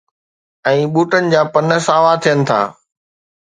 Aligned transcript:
۽ 0.71 0.79
ٻوٽن 0.95 1.23
جا 1.35 1.41
پن 1.59 1.67
ساوا 1.91 2.13
ٿين 2.25 2.39
ٿا 2.51 2.61